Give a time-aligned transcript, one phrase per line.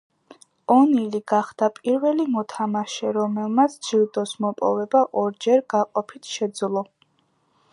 [0.75, 6.85] ონილი გახდა პირველი მოთამაშე, რომელმაც ჯილდოს მოპოვება ორჯერ გაყოფით შეძლო.